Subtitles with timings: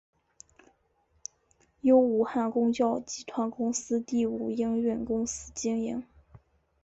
[1.81, 6.03] 由武汉公交集团公司第五营运公司经营。